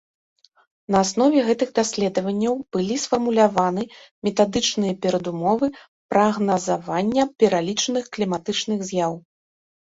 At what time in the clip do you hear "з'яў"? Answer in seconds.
8.91-9.13